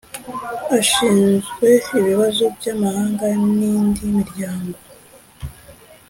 Ashinzwe 0.77 1.67
ibibazo 1.99 2.43
by’amahanga 2.55 3.25
n’indi 3.57 4.03
miryango 4.17 4.77